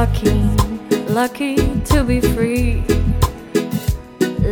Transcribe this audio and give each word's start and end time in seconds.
lucky, 0.00 0.32
lucky 1.12 1.56
to 1.84 2.02
be 2.02 2.20
free. 2.22 2.82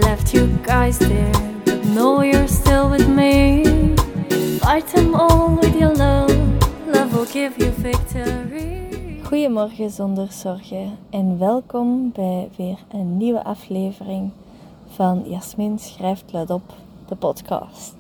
Left 0.05 0.35
you 0.35 0.47
guys 0.63 0.99
there, 0.99 1.33
but 1.65 1.83
know 1.87 2.21
you're 2.21 2.47
still 2.49 2.91
with 2.91 3.09
me. 3.09 3.65
Fight 4.61 4.87
them 4.89 5.15
all 5.15 5.57
with 5.57 5.75
your 5.75 5.95
love, 5.95 6.37
love 6.87 7.15
will 7.15 7.25
give 7.33 7.57
you 7.57 7.71
victory. 7.71 9.23
Goedemorgen 9.25 9.91
zonder 9.91 10.33
zorgen 10.33 10.99
en 11.11 11.39
welkom 11.39 12.13
bij 12.13 12.49
weer 12.57 12.79
een 12.91 13.17
nieuwe 13.17 13.45
aflevering 13.45 14.31
van 14.89 15.23
Jasmin 15.27 15.79
schrijft 15.79 16.33
luid 16.33 16.51
op, 16.51 16.75
de 17.07 17.17
podcast. 17.17 17.95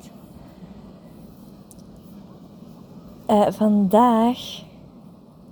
Uh, 3.30 3.46
vandaag 3.50 4.66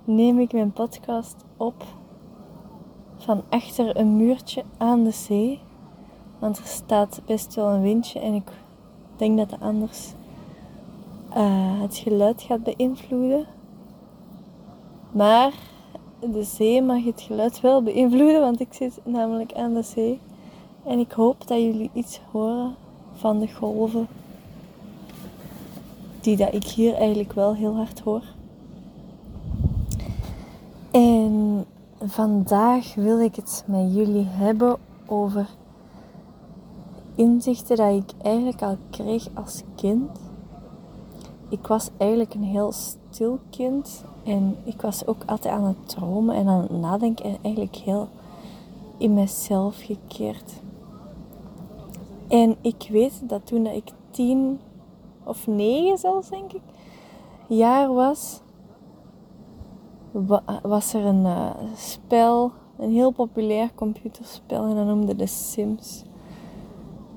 neem 0.07 0.39
ik 0.39 0.53
mijn 0.53 0.71
podcast 0.71 1.35
op 1.57 1.83
van 3.17 3.43
achter 3.49 3.97
een 3.97 4.17
muurtje 4.17 4.63
aan 4.77 5.03
de 5.03 5.11
zee. 5.11 5.59
Want 6.39 6.57
er 6.57 6.65
staat 6.65 7.21
best 7.25 7.55
wel 7.55 7.69
een 7.69 7.81
windje 7.81 8.19
en 8.19 8.33
ik 8.33 8.51
denk 9.15 9.37
dat 9.37 9.51
het 9.51 9.61
anders 9.61 10.13
uh, 11.37 11.81
het 11.81 11.97
geluid 11.97 12.41
gaat 12.41 12.63
beïnvloeden. 12.63 13.45
Maar 15.11 15.53
de 16.19 16.43
zee 16.43 16.81
mag 16.81 17.03
het 17.03 17.21
geluid 17.21 17.61
wel 17.61 17.83
beïnvloeden, 17.83 18.41
want 18.41 18.59
ik 18.59 18.73
zit 18.73 18.99
namelijk 19.03 19.53
aan 19.53 19.73
de 19.73 19.83
zee. 19.83 20.19
En 20.83 20.99
ik 20.99 21.11
hoop 21.11 21.47
dat 21.47 21.61
jullie 21.61 21.89
iets 21.93 22.19
horen 22.31 22.75
van 23.13 23.39
de 23.39 23.53
golven. 23.53 24.07
Die 26.21 26.37
dat 26.37 26.53
ik 26.53 26.63
hier 26.63 26.93
eigenlijk 26.93 27.33
wel 27.33 27.55
heel 27.55 27.75
hard 27.75 27.99
hoor. 27.99 28.23
En 30.91 31.65
vandaag 32.09 32.95
wil 32.95 33.19
ik 33.19 33.35
het 33.35 33.63
met 33.67 33.93
jullie 33.93 34.25
hebben 34.25 34.77
over 35.05 35.47
inzichten 37.15 37.77
dat 37.77 37.93
ik 37.93 38.23
eigenlijk 38.23 38.61
al 38.61 38.77
kreeg 38.89 39.27
als 39.33 39.63
kind. 39.75 40.19
Ik 41.49 41.67
was 41.67 41.89
eigenlijk 41.97 42.33
een 42.33 42.43
heel 42.43 42.71
stil 42.71 43.39
kind 43.49 44.03
en 44.23 44.55
ik 44.63 44.81
was 44.81 45.07
ook 45.07 45.23
altijd 45.25 45.53
aan 45.53 45.63
het 45.63 45.89
dromen 45.89 46.35
en 46.35 46.47
aan 46.47 46.61
het 46.61 46.71
nadenken 46.71 47.25
en 47.25 47.37
eigenlijk 47.41 47.75
heel 47.75 48.07
in 48.97 49.13
mezelf 49.13 49.81
gekeerd. 49.81 50.53
En 52.27 52.55
ik 52.61 52.87
weet 52.91 53.29
dat 53.29 53.45
toen 53.45 53.65
ik 53.65 53.91
tien 54.11 54.59
of 55.23 55.47
negen 55.47 55.97
zelfs 55.97 56.29
denk 56.29 56.53
ik 56.53 56.61
jaar 57.47 57.93
was, 57.93 58.39
was 60.61 60.93
er 60.93 61.05
een 61.05 61.25
uh, 61.25 61.49
spel, 61.75 62.51
een 62.77 62.91
heel 62.91 63.11
populair 63.11 63.69
computerspel 63.75 64.65
en 64.65 64.75
dat 64.75 64.85
noemde 64.85 65.15
The 65.15 65.25
Sims. 65.25 66.03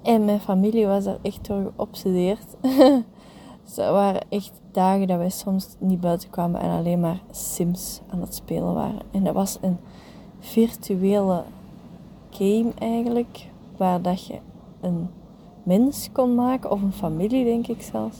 En 0.03 0.25
mijn 0.25 0.41
familie 0.41 0.87
was 0.87 1.07
er 1.07 1.19
echt 1.23 1.47
door 1.47 1.73
geobsedeerd. 1.77 2.57
er 3.77 3.93
waren 3.93 4.21
echt 4.29 4.53
dagen 4.73 5.07
dat 5.07 5.19
wij 5.19 5.31
soms 5.31 5.77
niet 5.79 6.01
buiten 6.01 6.31
kwamen 6.31 6.61
en 6.61 6.71
alleen 6.71 7.01
maar 7.01 7.21
Sims 7.31 8.01
aan 8.09 8.21
het 8.21 8.35
spelen 8.35 8.75
waren. 8.75 9.01
En 9.11 9.25
dat 9.25 9.35
was 9.35 9.59
een 9.61 9.79
virtuele 10.39 11.43
game 12.31 12.73
eigenlijk, 12.79 13.49
waar 13.77 14.03
dat 14.03 14.27
je 14.27 14.39
een 14.81 15.09
mens 15.63 16.09
kon 16.13 16.35
maken, 16.35 16.71
of 16.71 16.83
een 16.83 16.93
familie 16.93 17.45
denk 17.45 17.67
ik 17.67 17.83
zelfs. 17.83 18.17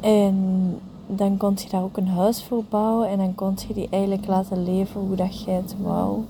En 0.00 0.78
dan 1.06 1.36
kon 1.36 1.54
je 1.56 1.68
daar 1.68 1.82
ook 1.82 1.96
een 1.96 2.08
huis 2.08 2.44
voor 2.44 2.64
bouwen 2.64 3.08
en 3.08 3.18
dan 3.18 3.34
kon 3.34 3.54
je 3.68 3.74
die 3.74 3.88
eigenlijk 3.90 4.26
laten 4.26 4.64
leven 4.64 5.00
hoe 5.00 5.16
dat 5.16 5.44
jij 5.44 5.54
het 5.54 5.74
wou. 5.82 6.24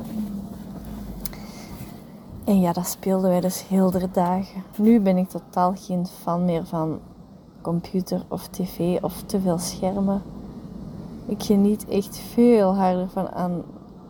En 2.45 2.61
ja, 2.61 2.73
dat 2.73 2.87
speelden 2.87 3.31
wij 3.31 3.41
dus 3.41 3.69
heel 3.69 3.91
de 3.91 4.09
dagen. 4.13 4.63
Nu 4.77 5.01
ben 5.01 5.17
ik 5.17 5.29
totaal 5.29 5.73
geen 5.77 6.07
fan 6.07 6.45
meer 6.45 6.67
van 6.67 6.99
computer 7.61 8.25
of 8.29 8.49
tv 8.49 9.03
of 9.03 9.23
te 9.23 9.41
veel 9.41 9.59
schermen. 9.59 10.23
Ik 11.27 11.43
geniet 11.43 11.89
echt 11.89 12.19
veel 12.19 12.75
harder 12.75 13.09
van 13.09 13.31
aan 13.31 13.63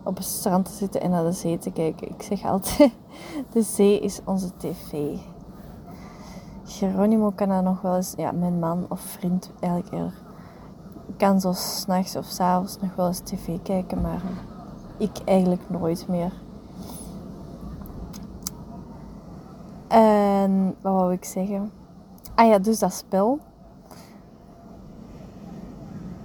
op 0.03 0.17
het 0.17 0.25
strand 0.25 0.65
te 0.65 0.71
zitten 0.71 1.01
en 1.01 1.09
naar 1.09 1.23
de 1.23 1.31
zee 1.31 1.57
te 1.57 1.71
kijken. 1.71 2.09
Ik 2.09 2.21
zeg 2.21 2.45
altijd, 2.45 2.91
de 3.53 3.61
zee 3.61 3.99
is 3.99 4.19
onze 4.25 4.49
tv. 4.57 5.17
Geronimo 6.65 7.31
kan 7.35 7.49
daar 7.49 7.63
nog 7.63 7.81
wel 7.81 7.95
eens, 7.95 8.13
ja, 8.17 8.31
mijn 8.31 8.59
man 8.59 8.85
of 8.89 8.99
vriend 8.99 9.51
eigenlijk 9.59 9.93
eerder, 9.93 10.13
kan 11.17 11.41
zo 11.41 11.51
s'nachts 11.53 12.15
of 12.15 12.25
s'avonds 12.25 12.77
nog 12.81 12.95
wel 12.95 13.07
eens 13.07 13.19
tv 13.19 13.57
kijken, 13.63 14.01
maar 14.01 14.21
ik 14.97 15.17
eigenlijk 15.25 15.61
nooit 15.67 16.07
meer. 16.07 16.31
En 19.87 20.75
wat 20.81 20.93
wou 20.93 21.13
ik 21.13 21.25
zeggen? 21.25 21.71
Ah 22.35 22.47
ja, 22.47 22.59
dus 22.59 22.79
dat 22.79 22.93
spel. 22.93 23.39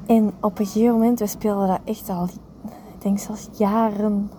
En 0.06 0.32
op 0.40 0.58
een 0.58 0.66
gegeven 0.66 0.92
moment, 0.92 1.18
we 1.18 1.26
speelden 1.26 1.68
dat 1.68 1.80
echt 1.84 2.08
al, 2.08 2.24
ik 2.64 3.02
denk 3.02 3.18
zelfs 3.18 3.48
jaren. 3.52 4.30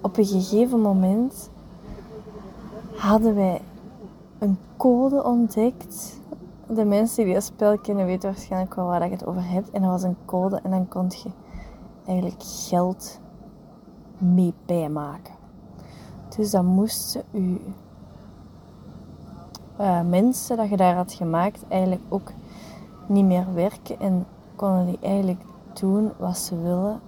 Op 0.00 0.16
een 0.16 0.26
gegeven 0.26 0.80
moment 0.80 1.50
hadden 2.96 3.34
wij 3.34 3.60
een 4.38 4.58
code 4.76 5.24
ontdekt. 5.24 6.20
De 6.68 6.84
mensen 6.84 7.24
die 7.24 7.34
dat 7.34 7.42
spel 7.42 7.78
kennen 7.78 8.06
weten 8.06 8.30
waarschijnlijk 8.30 8.74
wel 8.74 8.86
waar 8.86 9.02
ik 9.02 9.10
het 9.10 9.26
over 9.26 9.50
heb. 9.50 9.66
En 9.72 9.82
dat 9.82 9.90
was 9.90 10.02
een 10.02 10.16
code 10.24 10.60
en 10.62 10.70
dan 10.70 10.88
kon 10.88 11.06
je 11.08 11.30
eigenlijk 12.06 12.42
geld 12.42 13.20
mee 14.18 14.54
bijmaken. 14.66 15.34
Dus 16.36 16.50
dan 16.50 16.66
moesten 16.66 17.22
u 17.32 17.60
uh, 19.80 20.00
mensen 20.00 20.56
dat 20.56 20.68
je 20.68 20.76
daar 20.76 20.94
had 20.94 21.12
gemaakt 21.12 21.64
eigenlijk 21.68 22.02
ook 22.08 22.32
niet 23.06 23.24
meer 23.24 23.54
werken 23.54 24.00
en 24.00 24.26
konden 24.56 24.86
die 24.86 24.98
eigenlijk 25.00 25.40
doen 25.72 26.12
wat 26.18 26.38
ze 26.38 26.60
willen, 26.60 27.00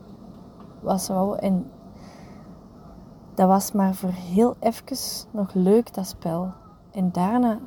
wat 0.80 1.02
ze 1.02 1.12
wouden. 1.12 1.40
En 1.40 1.70
dat 3.34 3.48
was 3.48 3.72
maar 3.72 3.94
voor 3.94 4.10
heel 4.10 4.56
even 4.60 4.96
nog 5.30 5.54
leuk, 5.54 5.94
dat 5.94 6.06
spel. 6.06 6.52
En 6.90 7.12
daarna, 7.12 7.58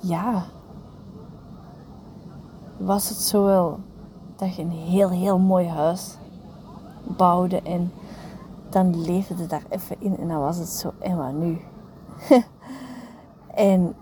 ja, 0.00 0.44
was 2.76 3.08
het 3.08 3.18
zo 3.18 3.44
wel 3.44 3.78
dat 4.36 4.54
je 4.54 4.62
een 4.62 4.70
heel, 4.70 5.10
heel 5.10 5.38
mooi 5.38 5.68
huis 5.68 6.18
bouwde 7.16 7.62
en 7.62 7.92
dan 8.68 9.02
leefde 9.02 9.46
daar 9.46 9.64
even 9.68 9.96
in 9.98 10.16
en 10.16 10.28
dan 10.28 10.40
was 10.40 10.56
het 10.56 10.68
zo, 10.68 10.92
en 10.98 11.16
wat 11.16 11.32
nu? 11.32 11.60
en 13.54 13.94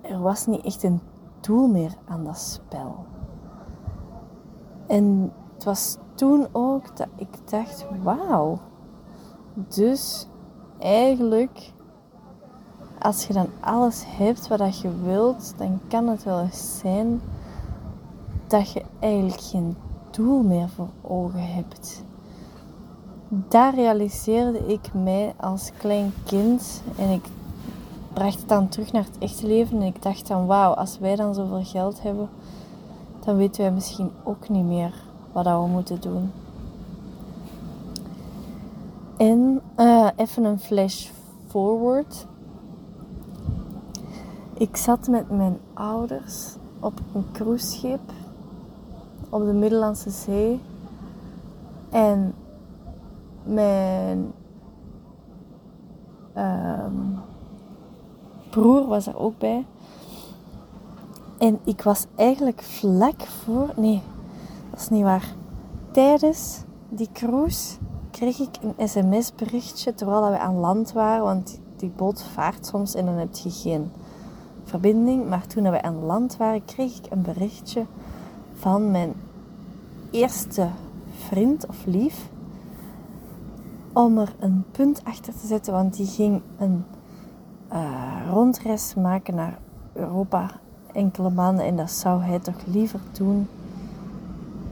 er 0.00 0.20
was 0.20 0.46
niet 0.46 0.64
echt 0.64 0.82
een 0.82 1.00
doel 1.40 1.68
meer 1.68 1.92
aan 2.04 2.24
dat 2.24 2.38
spel. 2.38 3.04
En 4.86 5.32
het 5.54 5.64
was 5.64 5.96
toen 6.14 6.46
ook 6.52 6.96
dat 6.96 7.08
ik 7.16 7.50
dacht, 7.50 7.86
wauw. 8.02 8.58
Dus 9.54 10.26
eigenlijk, 10.78 11.72
als 13.00 13.26
je 13.26 13.32
dan 13.32 13.48
alles 13.60 14.04
hebt 14.06 14.48
wat 14.48 14.80
je 14.80 14.90
wilt, 15.02 15.54
dan 15.56 15.80
kan 15.88 16.08
het 16.08 16.24
wel 16.24 16.40
eens 16.40 16.78
zijn 16.78 17.20
dat 18.46 18.72
je 18.72 18.82
eigenlijk 18.98 19.40
geen 19.40 19.76
doel 20.10 20.42
meer 20.42 20.68
voor 20.68 20.88
ogen 21.02 21.52
hebt 21.54 22.02
daar 23.30 23.74
realiseerde 23.74 24.58
ik 24.58 24.94
mij 24.94 25.34
als 25.36 25.70
klein 25.78 26.12
kind 26.24 26.82
en 26.96 27.10
ik 27.10 27.24
bracht 28.12 28.38
het 28.38 28.48
dan 28.48 28.68
terug 28.68 28.92
naar 28.92 29.04
het 29.04 29.18
echte 29.18 29.46
leven 29.46 29.80
en 29.80 29.86
ik 29.86 30.02
dacht 30.02 30.26
dan 30.26 30.46
wauw, 30.46 30.72
als 30.72 30.98
wij 30.98 31.16
dan 31.16 31.34
zoveel 31.34 31.64
geld 31.64 32.02
hebben, 32.02 32.28
dan 33.24 33.36
weten 33.36 33.62
wij 33.62 33.72
misschien 33.72 34.10
ook 34.24 34.48
niet 34.48 34.64
meer 34.64 34.94
wat 35.32 35.44
we 35.44 35.66
moeten 35.70 36.00
doen. 36.00 36.32
En 39.16 39.60
uh, 39.76 40.08
even 40.16 40.44
een 40.44 40.60
flash 40.60 41.08
forward. 41.48 42.26
Ik 44.60 44.76
zat 44.76 45.08
met 45.08 45.30
mijn 45.30 45.58
ouders 45.74 46.56
op 46.80 47.00
een 47.14 47.24
cruiseschip 47.32 48.00
op 49.28 49.44
de 49.44 49.52
Middellandse 49.52 50.10
Zee. 50.10 50.60
En 51.90 52.34
mijn 53.42 54.32
ehm, 56.32 56.92
broer 58.50 58.86
was 58.86 59.06
er 59.06 59.18
ook 59.18 59.38
bij. 59.38 59.66
En 61.38 61.58
ik 61.64 61.82
was 61.82 62.06
eigenlijk 62.16 62.62
vlak 62.62 63.20
voor. 63.20 63.72
Nee, 63.76 64.02
dat 64.70 64.80
is 64.80 64.88
niet 64.88 65.02
waar. 65.02 65.34
Tijdens 65.90 66.62
die 66.88 67.08
cruise 67.12 67.76
kreeg 68.10 68.38
ik 68.38 68.58
een 68.62 68.88
sms-berichtje 68.88 69.94
terwijl 69.94 70.30
we 70.30 70.38
aan 70.38 70.58
land 70.58 70.92
waren. 70.92 71.24
Want 71.24 71.60
die 71.76 71.92
boot 71.96 72.22
vaart 72.22 72.66
soms 72.66 72.94
en 72.94 73.04
dan 73.04 73.14
heb 73.14 73.34
je 73.34 73.50
geen 73.50 73.90
verbinding. 74.70 75.28
Maar 75.28 75.46
toen 75.46 75.70
we 75.70 75.82
aan 75.82 76.04
land 76.04 76.36
waren, 76.36 76.64
kreeg 76.64 76.96
ik 76.96 77.10
een 77.10 77.22
berichtje 77.22 77.84
van 78.54 78.90
mijn 78.90 79.12
eerste 80.10 80.68
vriend 81.28 81.66
of 81.66 81.86
lief 81.86 82.28
om 83.92 84.18
er 84.18 84.34
een 84.38 84.64
punt 84.70 85.04
achter 85.04 85.32
te 85.40 85.46
zetten, 85.46 85.72
want 85.72 85.96
die 85.96 86.06
ging 86.06 86.40
een 86.58 86.84
uh, 87.72 88.30
rondreis 88.30 88.94
maken 88.94 89.34
naar 89.34 89.58
Europa 89.92 90.50
enkele 90.92 91.30
maanden 91.30 91.64
en 91.64 91.76
dat 91.76 91.90
zou 91.90 92.22
hij 92.22 92.38
toch 92.38 92.66
liever 92.66 93.00
doen 93.12 93.48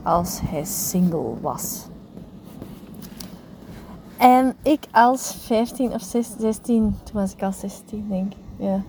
als 0.03 0.39
hij 0.43 0.65
single 0.65 1.33
was. 1.41 1.87
En 4.17 4.55
ik 4.63 4.87
als 4.91 5.33
15 5.33 5.93
of 5.93 6.01
16, 6.01 6.97
toen 7.03 7.21
was 7.21 7.33
ik 7.33 7.43
al 7.43 7.51
16 7.51 8.05
denk 8.09 8.33
ik, 8.33 8.39
ja. 8.57 8.81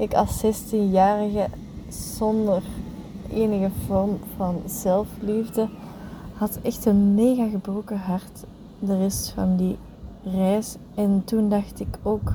Ik 0.00 0.14
als 0.14 0.44
16-jarige 0.44 1.46
zonder 1.88 2.62
enige 3.32 3.70
vorm 3.86 4.18
van 4.36 4.62
zelfliefde 4.66 5.68
had 6.34 6.58
echt 6.62 6.84
een 6.84 7.14
mega 7.14 7.48
gebroken 7.48 7.98
hart 7.98 8.44
de 8.78 8.96
rest 8.98 9.30
van 9.30 9.56
die 9.56 9.78
reis. 10.22 10.76
En 10.94 11.22
toen 11.24 11.48
dacht 11.48 11.80
ik 11.80 11.98
ook, 12.02 12.32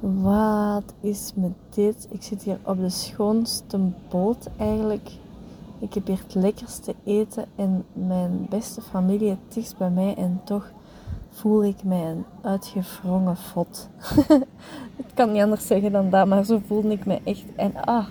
wat 0.00 0.94
is 1.00 1.32
met 1.34 1.52
dit? 1.70 2.08
Ik 2.10 2.22
zit 2.22 2.42
hier 2.42 2.58
op 2.62 2.78
de 2.78 2.88
schoonste 2.88 3.78
boot 4.08 4.48
eigenlijk. 4.56 5.10
Ik 5.78 5.94
heb 5.94 6.06
hier 6.06 6.20
het 6.22 6.34
lekkerste 6.34 6.94
eten 7.04 7.44
en 7.56 7.84
mijn 7.92 8.46
beste 8.48 8.80
familie 8.80 9.28
het 9.28 9.54
dichtst 9.54 9.78
bij 9.78 9.90
mij 9.90 10.14
en 10.14 10.40
toch 10.44 10.70
voel 11.34 11.64
ik 11.64 11.84
mij 11.84 12.10
een 12.10 12.24
uitgevrongen 12.42 13.36
fot. 13.36 13.88
ik 15.06 15.10
kan 15.14 15.32
niet 15.32 15.42
anders 15.42 15.66
zeggen 15.66 15.92
dan 15.92 16.10
dat, 16.10 16.26
maar 16.26 16.44
zo 16.44 16.60
voelde 16.66 16.88
ik 16.88 17.06
me 17.06 17.20
echt. 17.24 17.44
En 17.56 17.84
ah. 17.84 18.06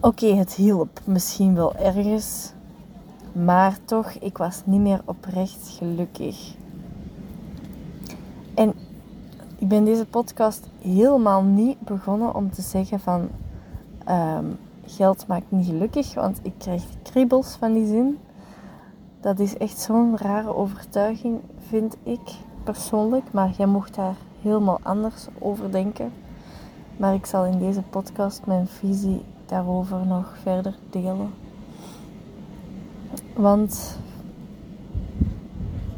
Oké, 0.00 0.26
het 0.26 0.54
hielp 0.54 1.00
misschien 1.04 1.54
wel 1.54 1.76
ergens. 1.76 2.52
Maar 3.32 3.78
toch, 3.84 4.10
ik 4.10 4.38
was 4.38 4.62
niet 4.64 4.80
meer 4.80 5.00
oprecht 5.04 5.76
gelukkig. 5.78 6.54
En 8.54 8.74
ik 9.58 9.68
ben 9.68 9.84
deze 9.84 10.06
podcast 10.06 10.66
helemaal 10.80 11.42
niet 11.42 11.80
begonnen 11.80 12.34
om 12.34 12.50
te 12.50 12.62
zeggen 12.62 13.00
van 13.00 13.28
ehm, 14.04 14.44
geld 14.86 15.26
maakt 15.26 15.50
niet 15.50 15.66
gelukkig, 15.66 16.14
want 16.14 16.38
ik 16.42 16.52
krijg 16.58 16.82
kriebels 17.02 17.56
van 17.58 17.72
die 17.72 17.86
zin. 17.86 18.18
Dat 19.20 19.38
is 19.38 19.56
echt 19.56 19.78
zo'n 19.78 20.16
rare 20.16 20.54
overtuiging, 20.54 21.40
vind 21.58 21.96
ik 22.02 22.20
persoonlijk. 22.64 23.32
Maar 23.32 23.50
jij 23.56 23.66
mocht 23.66 23.94
daar 23.94 24.16
helemaal 24.42 24.78
anders 24.82 25.26
over 25.38 25.72
denken. 25.72 26.12
Maar 26.96 27.14
ik 27.14 27.26
zal 27.26 27.44
in 27.44 27.58
deze 27.58 27.82
podcast 27.82 28.46
mijn 28.46 28.66
visie 28.66 29.24
daarover 29.46 30.06
nog 30.06 30.34
verder 30.42 30.74
delen. 30.90 31.30
Want 33.34 33.98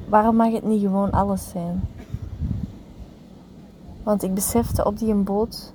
waarom 0.08 0.36
mag 0.36 0.52
het 0.52 0.64
niet 0.64 0.80
gewoon 0.80 1.10
alles 1.10 1.48
zijn? 1.48 1.80
Want 4.02 4.22
ik 4.22 4.34
besefte 4.34 4.84
op 4.84 4.98
die 4.98 5.14
boot 5.14 5.72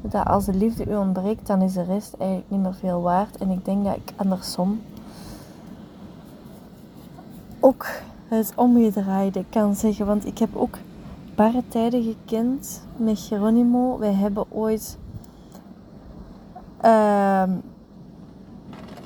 dat 0.00 0.26
als 0.26 0.44
de 0.44 0.54
liefde 0.54 0.90
u 0.90 0.96
ontbreekt, 0.96 1.46
dan 1.46 1.62
is 1.62 1.72
de 1.72 1.82
rest 1.82 2.14
eigenlijk 2.14 2.50
niet 2.50 2.60
meer 2.60 2.74
veel 2.74 3.02
waard. 3.02 3.36
En 3.36 3.50
ik 3.50 3.64
denk 3.64 3.84
dat 3.84 3.96
ik 3.96 4.12
andersom 4.16 4.80
ook 7.64 7.86
het 8.28 8.52
omgedraaide 8.56 9.44
kan 9.50 9.74
zeggen. 9.74 10.06
Want 10.06 10.26
ik 10.26 10.38
heb 10.38 10.56
ook 10.56 10.78
barre 11.34 11.62
tijden 11.68 12.02
gekend 12.02 12.86
met 12.96 13.18
Geronimo. 13.18 13.98
Wij 13.98 14.12
hebben 14.12 14.44
ooit 14.48 14.98
uh, 16.84 17.42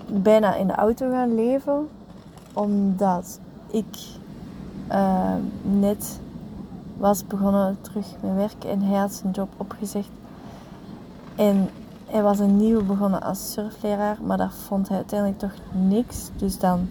bijna 0.09 0.55
in 0.55 0.67
de 0.67 0.75
auto 0.75 1.11
gaan 1.11 1.35
leven. 1.35 1.89
Omdat 2.53 3.41
ik 3.71 3.97
uh, 4.91 5.35
net 5.63 6.21
was 6.97 7.27
begonnen 7.27 7.79
terug 7.81 8.07
met 8.23 8.35
werken 8.35 8.71
en 8.71 8.83
hij 8.83 8.99
had 8.99 9.13
zijn 9.13 9.33
job 9.33 9.49
opgezegd. 9.57 10.11
En 11.37 11.71
hij 12.07 12.23
was 12.23 12.39
een 12.39 12.57
nieuw 12.57 12.85
begonnen 12.85 13.23
als 13.23 13.53
surfleraar, 13.53 14.19
maar 14.23 14.37
daar 14.37 14.53
vond 14.53 14.89
hij 14.89 14.97
uiteindelijk 14.97 15.39
toch 15.39 15.55
niks. 15.73 16.31
Dus 16.37 16.59
dan 16.59 16.89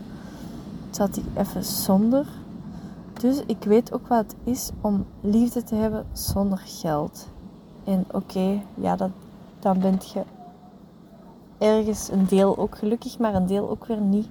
zat 0.98 1.16
hij 1.16 1.44
even 1.44 1.64
zonder. 1.64 2.28
Dus 3.14 3.44
ik 3.46 3.64
weet 3.64 3.94
ook 3.94 4.08
wat 4.08 4.18
het 4.18 4.36
is 4.44 4.70
om 4.82 5.06
liefde 5.22 5.64
te 5.64 5.76
hebben 5.76 6.06
zonder 6.12 6.58
geld. 6.58 7.28
En 7.84 8.06
oké, 8.12 8.62
ja, 8.74 8.96
dan 9.60 9.80
ben 9.80 10.00
je 10.14 10.24
ergens 11.58 12.12
een 12.12 12.26
deel 12.26 12.58
ook 12.58 12.78
gelukkig, 12.78 13.20
maar 13.20 13.36
een 13.36 13.46
deel 13.46 13.70
ook 13.70 13.86
weer 13.86 14.02
niet. 14.02 14.28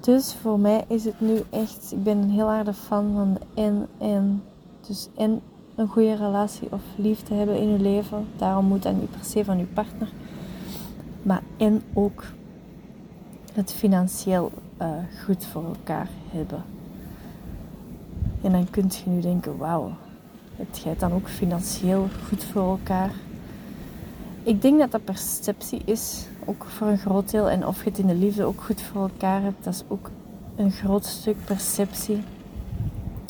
Dus 0.00 0.34
voor 0.34 0.58
mij 0.58 0.84
is 0.88 1.04
het 1.04 1.20
nu 1.20 1.42
echt, 1.50 1.92
ik 1.92 2.02
ben 2.02 2.18
een 2.18 2.30
heel 2.30 2.48
harde 2.48 2.72
fan 2.72 3.12
van 3.14 3.34
de 3.34 3.62
en 3.62 3.86
en. 3.98 4.42
Dus 4.86 5.08
en 5.16 5.40
een 5.74 5.88
goede 5.88 6.14
relatie 6.14 6.72
of 6.72 6.82
liefde 6.96 7.34
hebben 7.34 7.58
in 7.58 7.68
je 7.68 7.78
leven. 7.78 8.26
Daarom 8.36 8.64
moet 8.64 8.82
dat 8.82 8.94
niet 8.94 9.10
per 9.10 9.24
se 9.24 9.44
van 9.44 9.58
je 9.58 9.64
partner. 9.64 10.08
Maar 11.22 11.42
en 11.56 11.82
ook 11.94 12.24
het 13.52 13.72
financieel 13.72 14.50
uh, 14.82 14.88
goed 15.24 15.44
voor 15.44 15.64
elkaar 15.64 16.08
hebben. 16.30 16.62
En 18.42 18.52
dan 18.52 18.70
kun 18.70 18.90
je 19.04 19.10
nu 19.10 19.20
denken, 19.20 19.56
wauw, 19.56 19.92
het 20.56 20.80
jij 20.84 20.96
dan 20.98 21.12
ook 21.12 21.28
financieel 21.28 22.08
goed 22.28 22.44
voor 22.44 22.62
elkaar? 22.62 23.10
Ik 24.42 24.62
denk 24.62 24.78
dat 24.78 24.90
dat 24.90 25.04
perceptie 25.04 25.82
is, 25.84 26.26
ook 26.44 26.64
voor 26.64 26.86
een 26.86 26.98
groot 26.98 27.30
deel. 27.30 27.50
En 27.50 27.66
of 27.66 27.84
je 27.84 27.90
het 27.90 27.98
in 27.98 28.06
de 28.06 28.14
liefde 28.14 28.44
ook 28.44 28.60
goed 28.60 28.80
voor 28.80 29.02
elkaar 29.02 29.42
hebt, 29.42 29.64
dat 29.64 29.74
is 29.74 29.84
ook 29.88 30.10
een 30.56 30.70
groot 30.70 31.06
stuk 31.06 31.36
perceptie. 31.44 32.22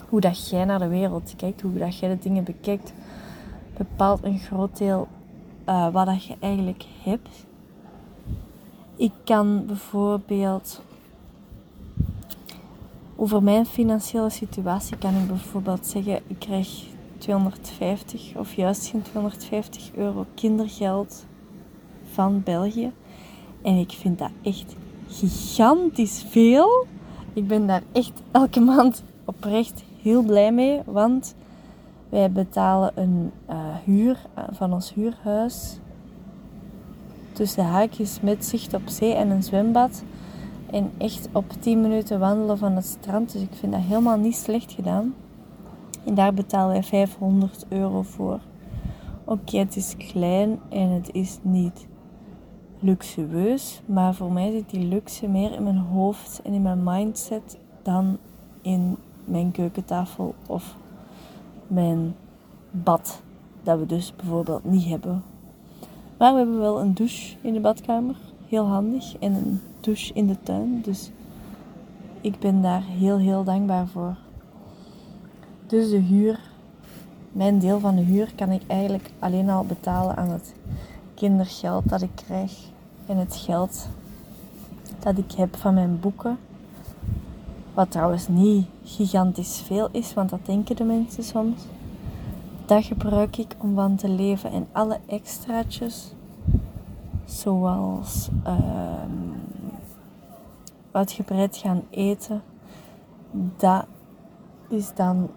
Hoe 0.09 0.21
dat 0.21 0.49
jij 0.49 0.65
naar 0.65 0.79
de 0.79 0.89
wereld 0.89 1.35
kijkt, 1.37 1.61
hoe 1.61 1.79
dat 1.79 1.99
jij 1.99 2.09
de 2.09 2.19
dingen 2.19 2.45
bekijkt, 2.45 2.93
bepaalt 3.77 4.25
een 4.25 4.39
groot 4.39 4.79
deel 4.79 5.09
uh, 5.69 5.93
wat 5.93 6.07
dat 6.07 6.25
je 6.25 6.35
eigenlijk 6.39 6.85
hebt. 7.03 7.47
Ik 8.97 9.13
kan 9.25 9.67
bijvoorbeeld 9.67 10.83
over 13.17 13.43
mijn 13.43 13.67
financiële 13.67 14.31
situatie 14.31 14.97
kan 14.97 15.15
ik 15.15 15.27
bijvoorbeeld 15.27 15.87
zeggen, 15.87 16.21
ik 16.27 16.39
krijg 16.39 16.69
250 17.19 18.37
of 18.37 18.55
juist 18.55 18.87
geen 18.87 19.03
250 19.03 19.91
euro 19.95 20.27
kindergeld 20.35 21.27
van 22.13 22.43
België. 22.45 22.93
En 23.63 23.77
ik 23.77 23.93
vind 23.93 24.19
dat 24.19 24.31
echt 24.43 24.77
gigantisch 25.09 26.25
veel. 26.29 26.87
Ik 27.33 27.47
ben 27.47 27.67
daar 27.67 27.83
echt 27.93 28.13
elke 28.31 28.61
maand 28.61 29.03
oprecht 29.25 29.85
heel 30.03 30.23
blij 30.23 30.53
mee, 30.53 30.81
want 30.85 31.35
wij 32.09 32.31
betalen 32.31 32.93
een 32.95 33.31
uh, 33.51 33.57
huur 33.85 34.19
uh, 34.39 34.45
van 34.51 34.73
ons 34.73 34.95
huurhuis 34.95 35.79
tussen 37.33 37.65
haakjes 37.65 38.21
met 38.21 38.45
zicht 38.45 38.75
op 38.75 38.83
zee 38.89 39.15
en 39.15 39.31
een 39.31 39.43
zwembad. 39.43 40.03
En 40.73 40.91
echt 40.99 41.29
op 41.33 41.53
10 41.61 41.81
minuten 41.81 42.19
wandelen 42.19 42.59
van 42.59 42.73
het 42.73 42.87
strand. 42.87 43.33
Dus 43.33 43.43
ik 43.43 43.53
vind 43.53 43.73
dat 43.73 43.81
helemaal 43.81 44.19
niet 44.19 44.37
slecht 44.37 44.73
gedaan. 44.73 45.15
En 46.05 46.15
daar 46.15 46.35
betalen 46.35 46.73
wij 46.73 46.83
500 46.83 47.67
euro 47.69 48.03
voor. 48.03 48.41
Oké, 49.25 49.59
het 49.59 49.77
is 49.77 49.95
klein 49.97 50.61
en 50.69 50.89
het 50.89 51.11
is 51.13 51.39
niet 51.43 51.87
luxueus. 52.79 53.83
Maar 53.87 54.15
voor 54.15 54.33
mij 54.33 54.51
zit 54.51 54.71
die 54.71 54.89
luxe 54.89 55.29
meer 55.29 55.53
in 55.53 55.63
mijn 55.63 55.79
hoofd 55.79 56.41
en 56.43 56.53
in 56.53 56.63
mijn 56.63 56.83
mindset 56.85 57.59
dan 57.83 58.19
in 58.63 58.97
mijn 59.25 59.51
keukentafel 59.51 60.35
of 60.47 60.77
mijn 61.67 62.15
bad. 62.71 63.23
Dat 63.63 63.79
we 63.79 63.87
dus 63.87 64.17
bijvoorbeeld 64.17 64.65
niet 64.65 64.89
hebben. 64.89 65.23
Maar 66.19 66.33
we 66.33 66.39
hebben 66.39 66.59
wel 66.59 66.81
een 66.81 66.95
douche 66.95 67.37
in 67.41 67.53
de 67.53 67.61
badkamer. 67.61 68.17
Heel 68.49 68.67
handig. 68.67 69.19
En 69.19 69.35
een 69.35 69.61
douche 69.83 70.15
in 70.15 70.27
de 70.27 70.37
tuin. 70.43 70.81
Dus 70.83 71.11
ik 72.21 72.39
ben 72.39 72.63
daar 72.63 72.83
heel, 72.83 73.19
heel 73.19 73.45
dankbaar 73.45 73.87
voor. 73.87 74.17
Dus 75.67 75.91
de 75.91 75.99
huur, 75.99 76.41
mijn 77.33 77.59
deel 77.59 77.81
van 77.81 77.95
de 77.97 78.03
huur, 78.03 78.33
kan 78.35 78.51
ik 78.51 78.63
eigenlijk 78.67 79.11
alleen 79.19 79.51
al 79.51 79.65
betalen 79.65 80.17
aan 80.17 80.31
het 80.31 80.55
kindergeld 81.15 81.89
dat 81.89 82.03
ik 82.03 82.15
krijg. 82.15 82.53
En 83.07 83.17
het 83.17 83.37
geld 83.37 83.89
dat 84.99 85.19
ik 85.19 85.33
heb 85.33 85.57
van 85.57 85.75
mijn 85.75 86.01
boeken. 86.01 86.39
Wat 87.75 87.91
trouwens 87.91 88.29
niet 88.29 88.67
gigantisch 88.85 89.63
veel 89.67 89.89
is, 89.93 90.15
want 90.15 90.31
dat 90.31 90.47
denken 90.47 90.77
de 90.77 90.85
mensen 90.85 91.25
soms. 91.25 91.63
Dat 92.67 92.85
gebruik 92.85 93.37
ik 93.37 93.55
om 93.59 93.75
van 93.75 93.97
te 93.97 94.09
leven. 94.09 94.51
En 94.51 94.67
alle 94.73 94.99
extraatjes, 95.07 96.13
zoals 97.25 98.29
uh, 98.47 98.53
uitgebreid 100.93 101.57
gaan 101.57 101.83
eten, 101.91 102.43
dat 103.57 103.87
is 104.69 104.95
dan 104.95 105.29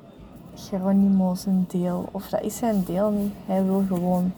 Geronimo 0.55 1.35
zijn 1.35 1.65
deel. 1.67 2.09
Of 2.12 2.29
dat 2.29 2.41
is 2.41 2.57
zijn 2.57 2.83
deel 2.83 3.12
niet. 3.12 3.33
Hij 3.45 3.63
wil 3.63 3.83
gewoon 3.88 4.31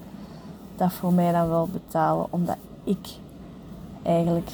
dat 0.76 0.94
voor 0.94 1.14
mij 1.14 1.32
dan 1.32 1.50
wel 1.50 1.68
betalen, 1.68 2.28
omdat 2.30 2.58
ik 2.84 3.08
eigenlijk 4.04 4.50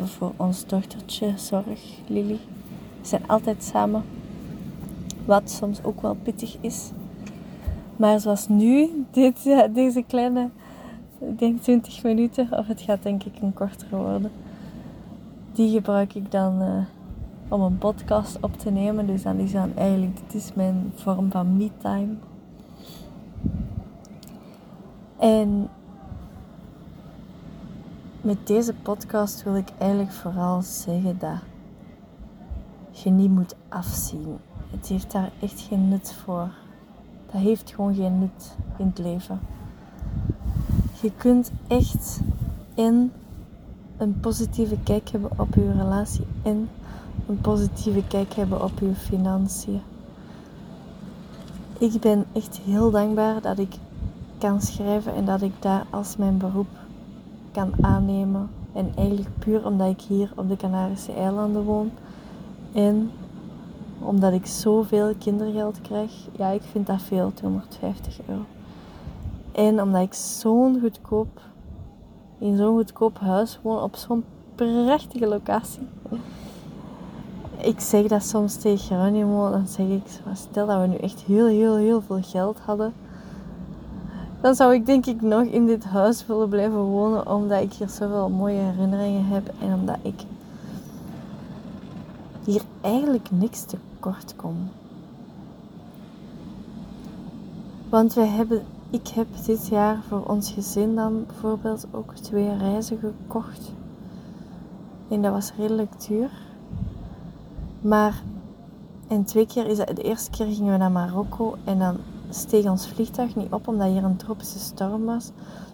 24-7 0.00 0.04
voor 0.04 0.32
ons 0.36 0.66
dochtertje 0.66 1.32
zorg, 1.36 1.80
Lily. 2.06 2.38
We 3.00 3.06
zijn 3.06 3.28
altijd 3.28 3.62
samen, 3.64 4.04
wat 5.24 5.50
soms 5.50 5.82
ook 5.82 6.00
wel 6.00 6.16
pittig 6.22 6.56
is. 6.60 6.90
Maar 7.96 8.20
zoals 8.20 8.48
nu, 8.48 9.04
dit, 9.10 9.42
deze 9.74 10.02
kleine, 10.02 10.48
ik 11.18 11.38
denk 11.38 11.62
20 11.62 12.02
minuten, 12.02 12.48
of 12.50 12.66
het 12.66 12.80
gaat 12.80 13.02
denk 13.02 13.24
ik 13.24 13.32
een 13.40 13.54
kortere 13.54 13.96
worden. 13.96 14.30
Die 15.56 15.70
gebruik 15.70 16.14
ik 16.14 16.30
dan 16.30 16.62
uh, 16.62 16.82
om 17.48 17.60
een 17.60 17.78
podcast 17.78 18.38
op 18.40 18.56
te 18.56 18.70
nemen. 18.70 19.06
Dus 19.06 19.22
dan 19.22 19.36
is 19.38 19.52
dan 19.52 19.76
eigenlijk, 19.76 20.16
dit 20.16 20.34
is 20.34 20.54
mijn 20.54 20.92
vorm 20.94 21.30
van 21.30 21.56
me-time. 21.56 22.14
En 25.18 25.68
met 28.20 28.46
deze 28.46 28.74
podcast 28.74 29.42
wil 29.42 29.56
ik 29.56 29.68
eigenlijk 29.78 30.12
vooral 30.12 30.62
zeggen 30.62 31.18
dat 31.18 31.38
je 32.90 33.10
niet 33.10 33.30
moet 33.30 33.54
afzien. 33.68 34.38
Het 34.70 34.86
heeft 34.86 35.12
daar 35.12 35.30
echt 35.40 35.60
geen 35.60 35.88
nut 35.88 36.12
voor. 36.12 36.48
Dat 37.32 37.40
heeft 37.40 37.74
gewoon 37.74 37.94
geen 37.94 38.18
nut 38.18 38.56
in 38.76 38.86
het 38.86 38.98
leven. 38.98 39.40
Je 41.00 41.12
kunt 41.16 41.52
echt 41.68 42.20
in 42.74 43.12
een 43.96 44.20
positieve 44.20 44.76
kijk 44.84 45.08
hebben 45.10 45.30
op 45.36 45.54
je 45.54 45.72
relatie 45.72 46.26
en 46.42 46.68
een 47.26 47.40
positieve 47.40 48.02
kijk 48.08 48.34
hebben 48.34 48.62
op 48.62 48.78
je 48.80 48.94
financiën. 48.94 49.80
Ik 51.78 52.00
ben 52.00 52.24
echt 52.32 52.60
heel 52.64 52.90
dankbaar 52.90 53.40
dat 53.40 53.58
ik 53.58 53.74
kan 54.38 54.60
schrijven 54.60 55.14
en 55.14 55.24
dat 55.24 55.42
ik 55.42 55.52
daar 55.58 55.86
als 55.90 56.16
mijn 56.16 56.38
beroep 56.38 56.68
kan 57.52 57.72
aannemen. 57.80 58.48
En 58.72 58.92
eigenlijk 58.96 59.38
puur 59.38 59.66
omdat 59.66 59.90
ik 59.90 60.00
hier 60.00 60.32
op 60.36 60.48
de 60.48 60.56
Canarische 60.56 61.12
eilanden 61.12 61.62
woon. 61.62 61.90
En 62.72 63.10
omdat 63.98 64.32
ik 64.32 64.46
zoveel 64.46 65.14
kindergeld 65.18 65.80
krijg. 65.80 66.12
Ja, 66.36 66.48
ik 66.48 66.62
vind 66.62 66.86
dat 66.86 67.02
veel, 67.02 67.32
250 67.34 68.20
euro. 68.28 68.44
En 69.52 69.82
omdat 69.82 70.02
ik 70.02 70.14
zo'n 70.14 70.80
goedkoop, 70.80 71.40
in 72.38 72.56
zo'n 72.56 72.76
goedkoop 72.76 73.18
huis 73.18 73.58
woon, 73.62 73.82
op 73.82 73.96
zo'n 73.96 74.24
prachtige 74.54 75.26
locatie. 75.26 75.88
Ik 77.56 77.80
zeg 77.80 78.06
dat 78.06 78.22
soms 78.22 78.56
tegen 78.56 78.78
Geronimo, 78.78 79.50
dan 79.50 79.66
zeg 79.66 79.86
ik, 79.86 80.20
stel 80.34 80.66
dat 80.66 80.80
we 80.80 80.86
nu 80.86 80.96
echt 80.96 81.20
heel, 81.20 81.46
heel, 81.46 81.76
heel 81.76 82.02
veel 82.02 82.20
geld 82.22 82.58
hadden 82.58 82.92
dan 84.46 84.54
zou 84.54 84.74
ik 84.74 84.86
denk 84.86 85.06
ik 85.06 85.22
nog 85.22 85.42
in 85.42 85.66
dit 85.66 85.84
huis 85.84 86.26
willen 86.26 86.48
blijven 86.48 86.78
wonen. 86.78 87.30
Omdat 87.30 87.62
ik 87.62 87.72
hier 87.72 87.88
zoveel 87.88 88.28
mooie 88.28 88.60
herinneringen 88.60 89.26
heb. 89.26 89.50
En 89.60 89.74
omdat 89.74 89.96
ik 90.02 90.22
hier 92.44 92.62
eigenlijk 92.80 93.28
niks 93.30 93.64
tekort 93.64 94.36
kom. 94.36 94.68
Want 97.88 98.14
we 98.14 98.20
hebben, 98.20 98.62
ik 98.90 99.08
heb 99.08 99.26
dit 99.44 99.68
jaar 99.68 100.02
voor 100.08 100.22
ons 100.22 100.50
gezin 100.50 100.94
dan 100.94 101.24
bijvoorbeeld 101.26 101.86
ook 101.90 102.14
twee 102.14 102.56
reizen 102.56 102.98
gekocht. 102.98 103.72
En 105.08 105.22
dat 105.22 105.32
was 105.32 105.52
redelijk 105.58 106.06
duur. 106.08 106.30
Maar 107.80 108.22
en 109.08 109.24
twee 109.24 109.46
keer 109.46 109.66
is 109.66 109.76
dat, 109.76 109.96
de 109.96 110.02
eerste 110.02 110.30
keer 110.30 110.46
gingen 110.46 110.72
we 110.72 110.78
naar 110.78 110.90
Marokko 110.90 111.54
en 111.64 111.78
dan 111.78 111.96
steeg 112.30 112.64
ons 112.64 112.88
vliegtuig 112.88 113.36
niet 113.36 113.52
op 113.52 113.68
omdat 113.68 113.88
hier 113.88 114.04
een 114.04 114.16
tropische 114.16 114.58
storm 114.58 115.04
was. 115.04 115.30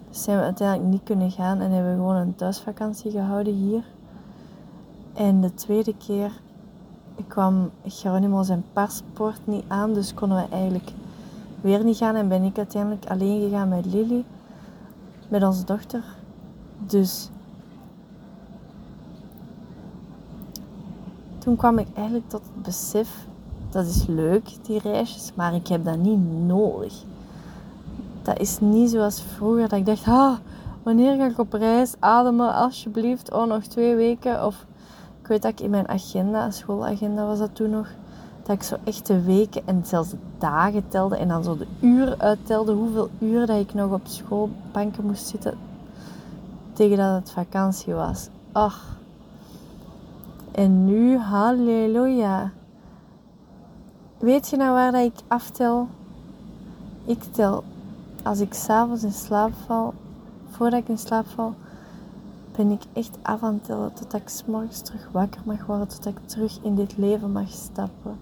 Dus 0.09 0.23
zijn 0.23 0.37
we 0.37 0.43
uiteindelijk 0.43 0.89
niet 0.89 1.03
kunnen 1.03 1.31
gaan 1.31 1.59
en 1.59 1.71
hebben 1.71 1.91
we 1.91 1.97
gewoon 1.97 2.15
een 2.15 2.35
thuisvakantie 2.35 3.11
gehouden 3.11 3.53
hier. 3.53 3.83
En 5.13 5.41
de 5.41 5.53
tweede 5.53 5.95
keer 5.97 6.31
kwam 7.27 7.69
Geronimo 7.85 8.43
zijn 8.43 8.63
paspoort 8.73 9.39
niet 9.43 9.63
aan, 9.67 9.93
dus 9.93 10.13
konden 10.13 10.37
we 10.37 10.55
eigenlijk 10.55 10.91
weer 11.63 11.83
niet 11.83 11.97
gaan. 11.97 12.15
En 12.15 12.27
ben 12.27 12.43
ik 12.43 12.57
uiteindelijk 12.57 13.05
alleen 13.05 13.41
gegaan 13.41 13.69
met 13.69 13.85
Lily, 13.85 14.23
met 15.27 15.43
onze 15.43 15.65
dochter. 15.65 16.03
Dus 16.77 17.29
toen 21.37 21.55
kwam 21.55 21.77
ik 21.77 21.87
eigenlijk 21.93 22.29
tot 22.29 22.41
het 22.41 22.63
besef 22.63 23.25
dat 23.73 23.85
is 23.85 24.05
leuk, 24.07 24.49
die 24.61 24.79
reisjes, 24.79 25.31
maar 25.35 25.53
ik 25.53 25.67
heb 25.67 25.85
dat 25.85 25.97
niet 25.97 26.45
nodig. 26.45 26.93
Dat 28.21 28.39
is 28.39 28.59
niet 28.59 28.89
zoals 28.89 29.21
vroeger 29.21 29.69
dat 29.69 29.79
ik 29.79 29.85
dacht, 29.85 30.07
ah, 30.07 30.33
wanneer 30.83 31.15
ga 31.17 31.25
ik 31.25 31.39
op 31.39 31.53
reis? 31.53 31.93
Ademen 31.99 32.53
alsjeblieft, 32.53 33.31
oh 33.31 33.45
nog 33.45 33.63
twee 33.63 33.95
weken. 33.95 34.45
Of 34.45 34.65
ik 35.21 35.27
weet 35.27 35.41
dat 35.41 35.51
ik 35.51 35.59
in 35.59 35.69
mijn 35.69 35.87
agenda, 35.87 36.51
schoolagenda 36.51 37.25
was 37.25 37.39
dat 37.39 37.55
toen 37.55 37.69
nog, 37.69 37.87
dat 38.43 38.55
ik 38.55 38.63
zo 38.63 38.75
echt 38.83 39.05
de 39.05 39.21
weken 39.21 39.61
en 39.65 39.81
zelfs 39.85 40.09
de 40.09 40.17
dagen 40.37 40.87
telde 40.87 41.15
en 41.17 41.27
dan 41.27 41.43
zo 41.43 41.57
de 41.57 41.67
uren 41.79 42.19
uittelde, 42.19 42.71
hoeveel 42.71 43.09
uren 43.19 43.47
dat 43.47 43.59
ik 43.59 43.73
nog 43.73 43.91
op 43.91 44.01
schoolbanken 44.03 45.05
moest 45.05 45.27
zitten 45.27 45.57
tegen 46.73 46.97
dat 46.97 47.15
het 47.15 47.31
vakantie 47.31 47.93
was. 47.93 48.27
Ach. 48.51 48.97
En 50.51 50.85
nu, 50.85 51.17
halleluja. 51.17 52.51
Weet 54.17 54.49
je 54.49 54.57
nou 54.57 54.71
waar 54.71 54.91
dat 54.91 55.03
ik 55.03 55.19
aftel? 55.27 55.87
Ik 57.05 57.23
tel 57.31 57.63
als 58.23 58.39
ik 58.39 58.53
s'avonds 58.53 59.03
in 59.03 59.11
slaap 59.11 59.51
val, 59.65 59.93
voordat 60.49 60.79
ik 60.79 60.87
in 60.87 60.97
slaap 60.97 61.25
val, 61.27 61.53
ben 62.55 62.71
ik 62.71 62.81
echt 62.93 63.17
af 63.21 63.43
aan 63.43 63.53
het 63.53 63.63
tellen 63.63 63.93
tot 63.93 64.13
ik 64.13 64.29
s'morgens 64.29 64.81
terug 64.81 65.09
wakker 65.11 65.41
mag 65.45 65.65
worden, 65.65 65.87
tot 65.87 66.05
ik 66.05 66.17
terug 66.25 66.59
in 66.61 66.75
dit 66.75 66.97
leven 66.97 67.31
mag 67.31 67.49
stappen. 67.49 68.17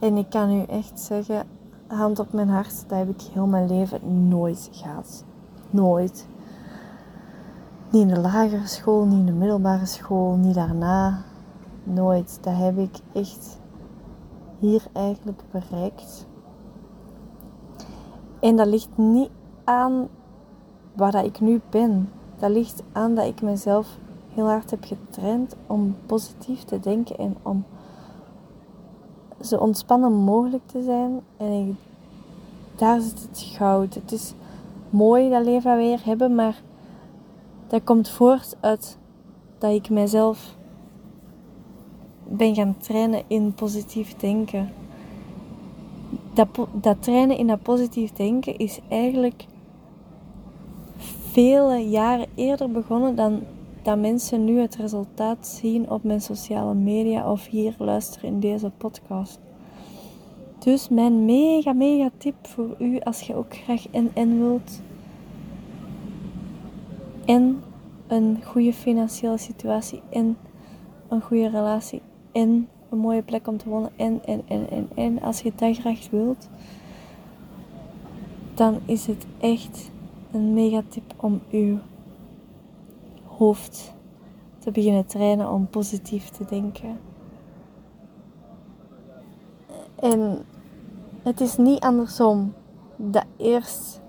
En 0.00 0.16
ik 0.16 0.30
kan 0.30 0.50
u 0.50 0.62
echt 0.62 1.00
zeggen, 1.00 1.46
hand 1.86 2.18
op 2.18 2.32
mijn 2.32 2.48
hart, 2.48 2.88
dat 2.88 2.98
heb 2.98 3.08
ik 3.08 3.22
heel 3.32 3.46
mijn 3.46 3.66
leven 3.66 4.28
nooit 4.28 4.68
gehad. 4.72 5.24
Nooit. 5.70 6.26
Niet 7.90 8.02
in 8.02 8.08
de 8.08 8.20
lagere 8.20 8.66
school, 8.66 9.04
niet 9.04 9.18
in 9.18 9.26
de 9.26 9.32
middelbare 9.32 9.86
school, 9.86 10.36
niet 10.36 10.54
daarna. 10.54 11.22
Nooit. 11.84 12.38
Dat 12.40 12.56
heb 12.56 12.78
ik 12.78 12.98
echt 13.12 13.58
hier 14.58 14.86
eigenlijk 14.92 15.42
bereikt. 15.50 16.26
En 18.40 18.56
dat 18.56 18.66
ligt 18.66 18.96
niet 18.96 19.30
aan 19.64 20.08
waar 20.92 21.24
ik 21.24 21.40
nu 21.40 21.60
ben. 21.70 22.10
Dat 22.38 22.50
ligt 22.50 22.82
aan 22.92 23.14
dat 23.14 23.26
ik 23.26 23.42
mezelf 23.42 23.98
heel 24.34 24.46
hard 24.46 24.70
heb 24.70 24.84
getraind 24.84 25.56
om 25.66 25.96
positief 26.06 26.62
te 26.64 26.80
denken 26.80 27.18
en 27.18 27.36
om 27.42 27.64
zo 29.40 29.56
ontspannen 29.56 30.12
mogelijk 30.12 30.66
te 30.66 30.82
zijn. 30.82 31.20
En 31.36 31.78
daar 32.76 33.00
zit 33.00 33.20
het 33.28 33.40
goud. 33.56 33.94
Het 33.94 34.12
is 34.12 34.34
mooi 34.90 35.30
dat 35.30 35.44
leven 35.44 35.76
weer 35.76 36.00
hebben, 36.04 36.34
maar 36.34 36.62
dat 37.66 37.84
komt 37.84 38.08
voort 38.08 38.56
uit 38.60 38.98
dat 39.58 39.72
ik 39.72 39.90
mezelf 39.90 40.56
ben 42.28 42.54
gaan 42.54 42.76
trainen 42.78 43.22
in 43.26 43.54
positief 43.54 44.16
denken. 44.16 44.72
Dat, 46.34 46.48
dat 46.72 47.02
trainen 47.02 47.36
in 47.36 47.46
dat 47.46 47.62
positief 47.62 48.12
denken 48.12 48.56
is 48.56 48.80
eigenlijk 48.88 49.46
vele 51.30 51.88
jaren 51.88 52.26
eerder 52.34 52.70
begonnen 52.70 53.16
dan 53.16 53.42
dat 53.82 53.98
mensen 53.98 54.44
nu 54.44 54.58
het 54.58 54.76
resultaat 54.76 55.46
zien 55.46 55.90
op 55.90 56.04
mijn 56.04 56.20
sociale 56.20 56.74
media 56.74 57.30
of 57.32 57.46
hier 57.46 57.74
luisteren 57.78 58.28
in 58.28 58.40
deze 58.40 58.70
podcast. 58.76 59.40
Dus 60.58 60.88
mijn 60.88 61.24
mega, 61.24 61.72
mega 61.72 62.10
tip 62.16 62.46
voor 62.46 62.74
u 62.78 63.00
als 63.00 63.20
je 63.20 63.34
ook 63.34 63.56
graag 63.56 63.88
en 63.88 64.38
wilt. 64.38 64.80
En 67.24 67.62
een 68.06 68.38
goede 68.44 68.72
financiële 68.72 69.38
situatie 69.38 70.02
en 70.10 70.36
een 71.08 71.22
goede 71.22 71.48
relatie 71.48 72.02
en 72.32 72.68
een 72.90 72.98
mooie 72.98 73.22
plek 73.22 73.46
om 73.46 73.56
te 73.56 73.68
wonen 73.68 73.90
en, 73.96 74.20
en, 74.24 74.42
en, 74.48 74.70
en, 74.70 74.88
en. 74.94 75.22
Als 75.22 75.40
je 75.40 75.52
dat 75.56 75.76
graag 75.76 76.10
wilt, 76.10 76.48
dan 78.54 78.78
is 78.84 79.06
het 79.06 79.26
echt 79.40 79.90
een 80.32 80.54
mega 80.54 80.82
tip 80.88 81.14
om 81.16 81.40
uw 81.50 81.78
te 84.58 84.70
beginnen 84.72 85.06
trainen 85.06 85.50
om 85.50 85.68
positief 85.68 86.28
te 86.28 86.44
denken. 86.44 87.00
En 89.94 90.44
het 91.22 91.40
is 91.40 91.56
niet 91.56 91.80
andersom 91.80 92.52
dat 92.96 93.24
eerst 93.36 94.00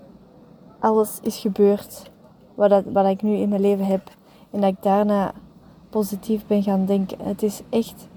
alles 0.78 1.18
is 1.22 1.38
gebeurd 1.38 2.10
wat, 2.54 2.70
dat, 2.70 2.84
wat 2.84 3.06
ik 3.06 3.22
nu 3.22 3.34
in 3.34 3.48
mijn 3.48 3.60
leven 3.60 3.86
heb 3.86 4.16
en 4.50 4.60
dat 4.60 4.70
ik 4.70 4.82
daarna 4.82 5.32
positief 5.90 6.46
ben 6.46 6.62
gaan 6.62 6.86
denken. 6.86 7.18
Het 7.24 7.42
is 7.42 7.62
echt 7.68 8.08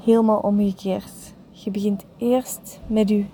helemaal 0.00 0.38
omgekeerd. 0.38 1.34
Je 1.50 1.70
begint 1.70 2.04
eerst 2.16 2.80
met 2.86 3.08
je 3.08 3.24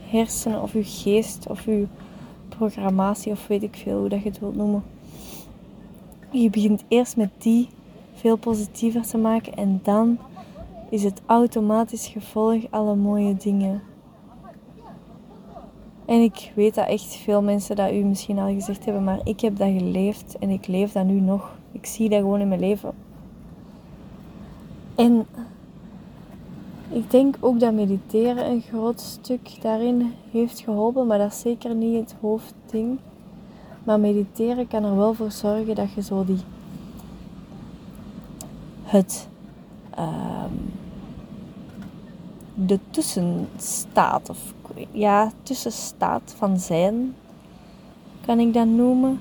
hersenen 0.00 0.62
of 0.62 0.72
je 0.72 0.84
geest 0.84 1.46
of 1.48 1.64
je 1.64 1.86
programmatie 2.48 3.32
of 3.32 3.46
weet 3.46 3.62
ik 3.62 3.76
veel 3.76 3.98
hoe 3.98 4.08
dat 4.08 4.22
je 4.22 4.28
het 4.28 4.38
wilt 4.38 4.56
noemen. 4.56 4.82
Je 6.30 6.50
begint 6.50 6.84
eerst 6.88 7.16
met 7.16 7.30
die 7.38 7.68
veel 8.14 8.36
positiever 8.36 9.06
te 9.06 9.18
maken 9.18 9.54
en 9.54 9.80
dan 9.82 10.18
is 10.88 11.02
het 11.02 11.22
automatisch 11.26 12.06
gevolg 12.06 12.62
alle 12.70 12.94
mooie 12.94 13.36
dingen. 13.36 13.82
En 16.04 16.20
ik 16.20 16.52
weet 16.54 16.74
dat 16.74 16.88
echt 16.88 17.16
veel 17.16 17.42
mensen 17.42 17.76
dat 17.76 17.92
u 17.92 18.04
misschien 18.04 18.38
al 18.38 18.52
gezegd 18.54 18.84
hebben, 18.84 19.04
maar 19.04 19.20
ik 19.24 19.40
heb 19.40 19.56
dat 19.56 19.68
geleefd 19.68 20.38
en 20.38 20.50
ik 20.50 20.66
leef 20.66 20.92
dat 20.92 21.04
nu 21.04 21.20
nog. 21.20 21.58
Ik 21.72 21.86
zie 21.86 22.08
dat 22.08 22.18
gewoon 22.18 22.40
in 22.40 22.48
mijn 22.48 22.60
leven. 22.60 22.92
En 24.94 25.26
ik 26.92 27.10
denk 27.10 27.36
ook 27.40 27.60
dat 27.60 27.72
mediteren 27.72 28.50
een 28.50 28.60
groot 28.60 29.00
stuk 29.00 29.62
daarin 29.62 30.12
heeft 30.30 30.60
geholpen, 30.60 31.06
maar 31.06 31.18
dat 31.18 31.32
is 31.32 31.40
zeker 31.40 31.74
niet 31.74 32.00
het 32.00 32.14
hoofdding. 32.20 32.98
Maar 33.84 34.00
mediteren 34.00 34.68
kan 34.68 34.84
er 34.84 34.96
wel 34.96 35.14
voor 35.14 35.30
zorgen 35.30 35.74
dat 35.74 35.92
je 35.92 36.02
zo 36.02 36.24
die 36.24 36.40
het 38.82 39.28
um, 39.98 40.72
de 42.54 42.78
tussenstaat 42.90 44.30
of 44.30 44.54
ja 44.90 45.32
tussenstaat 45.42 46.34
van 46.36 46.58
zijn 46.58 47.14
kan 48.26 48.38
ik 48.38 48.54
dat 48.54 48.66
noemen. 48.66 49.20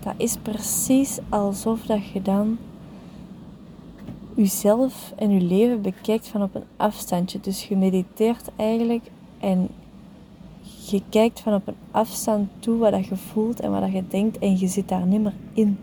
Dat 0.00 0.14
is 0.16 0.36
precies 0.36 1.18
alsof 1.28 1.82
dat 1.82 2.08
je 2.08 2.22
dan 2.22 2.58
jezelf 4.34 5.12
en 5.16 5.30
je 5.30 5.40
leven 5.40 5.82
bekijkt 5.82 6.28
van 6.28 6.42
op 6.42 6.54
een 6.54 6.64
afstandje. 6.76 7.40
Dus 7.40 7.68
je 7.68 7.76
mediteert 7.76 8.50
eigenlijk 8.56 9.10
en 9.38 9.68
je 10.90 11.02
kijkt 11.08 11.40
van 11.40 11.54
op 11.54 11.66
een 11.66 11.76
afstand 11.90 12.48
toe 12.58 12.78
wat 12.78 13.06
je 13.06 13.16
voelt 13.16 13.60
en 13.60 13.70
wat 13.70 13.92
je 13.92 14.04
denkt 14.08 14.38
en 14.38 14.58
je 14.58 14.66
zit 14.66 14.88
daar 14.88 15.06
niet 15.06 15.22
meer 15.22 15.34
in. 15.52 15.78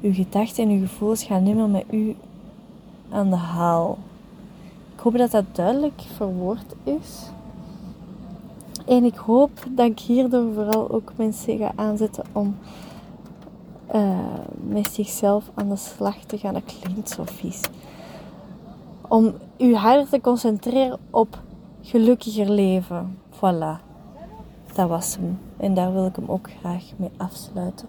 Je 0.00 0.14
gedachten 0.14 0.64
en 0.64 0.70
je 0.70 0.86
gevoelens 0.86 1.24
gaan 1.24 1.42
niet 1.42 1.54
meer 1.54 1.68
met 1.68 1.84
u 1.90 2.16
aan 3.10 3.30
de 3.30 3.36
haal. 3.36 3.98
Ik 4.94 5.00
hoop 5.00 5.16
dat 5.16 5.30
dat 5.30 5.44
duidelijk 5.52 6.02
verwoord 6.16 6.74
is. 6.84 7.30
En 8.86 9.04
ik 9.04 9.16
hoop 9.16 9.50
dat 9.68 9.86
ik 9.86 9.98
hierdoor 9.98 10.52
vooral 10.52 10.90
ook 10.90 11.12
mensen 11.16 11.58
ga 11.58 11.72
aanzetten 11.74 12.24
om 12.32 12.56
uh, 13.94 14.18
met 14.68 14.92
zichzelf 14.92 15.50
aan 15.54 15.68
de 15.68 15.76
slag 15.76 16.16
te 16.16 16.38
gaan. 16.38 16.54
Dat 16.54 16.78
klinkt 16.80 17.10
zo 17.10 17.22
vies. 17.24 17.60
Om 19.08 19.34
u 19.58 19.74
harder 19.74 20.08
te 20.08 20.20
concentreren 20.20 20.98
op 21.10 21.42
gelukkiger 21.82 22.50
leven. 22.50 23.18
Voilà. 23.30 23.91
Dat 24.74 24.88
was 24.88 25.16
hem. 25.16 25.38
En 25.56 25.74
daar 25.74 25.92
wil 25.92 26.06
ik 26.06 26.16
hem 26.16 26.28
ook 26.28 26.50
graag 26.58 26.84
mee 26.96 27.10
afsluiten. 27.16 27.88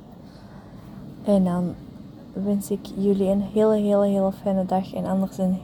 En 1.23 1.43
dan 1.43 1.75
wens 2.33 2.71
ik 2.71 2.85
jullie 2.97 3.29
een 3.29 3.41
hele, 3.41 3.75
hele, 3.75 4.05
hele 4.05 4.31
fijne 4.31 4.65
dag. 4.65 4.93
En 4.93 5.05
anders 5.05 5.37
een 5.37 5.57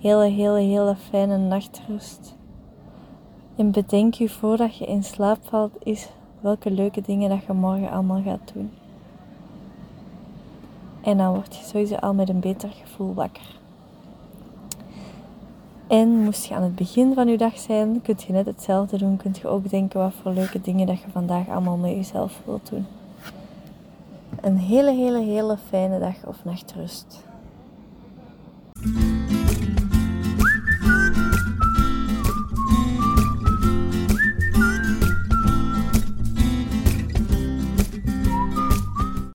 hele, 0.00 0.24
hele, 0.24 0.60
hele 0.60 0.96
fijne 0.96 1.36
nachtrust. 1.36 2.34
En 3.56 3.70
bedenk 3.70 4.14
je 4.14 4.28
voordat 4.28 4.76
je 4.76 4.86
in 4.86 5.04
slaap 5.04 5.38
valt, 5.42 5.72
is 5.82 6.08
welke 6.40 6.70
leuke 6.70 7.00
dingen 7.00 7.28
dat 7.28 7.44
je 7.46 7.52
morgen 7.52 7.90
allemaal 7.90 8.22
gaat 8.22 8.52
doen. 8.54 8.70
En 11.00 11.16
dan 11.16 11.34
word 11.34 11.56
je 11.56 11.64
sowieso 11.64 11.94
al 11.94 12.14
met 12.14 12.28
een 12.28 12.40
beter 12.40 12.68
gevoel 12.68 13.14
wakker. 13.14 13.60
En 15.92 16.08
moest 16.08 16.44
je 16.44 16.54
aan 16.54 16.62
het 16.62 16.74
begin 16.74 17.14
van 17.14 17.28
je 17.28 17.36
dag 17.36 17.58
zijn, 17.58 18.02
kunt 18.02 18.22
je 18.22 18.32
net 18.32 18.46
hetzelfde 18.46 18.98
doen. 18.98 19.16
Kunt 19.16 19.38
je 19.38 19.48
ook 19.48 19.70
denken 19.70 20.00
wat 20.00 20.12
voor 20.22 20.32
leuke 20.32 20.60
dingen 20.60 20.86
dat 20.86 21.00
je 21.00 21.10
vandaag 21.12 21.48
allemaal 21.48 21.76
met 21.76 21.90
jezelf 21.90 22.40
wilt 22.44 22.70
doen. 22.70 22.86
Een 24.40 24.56
hele, 24.56 24.92
hele, 24.92 25.20
hele 25.20 25.56
fijne 25.68 25.98
dag 25.98 26.26
of 26.26 26.44
nachtrust. 26.44 27.24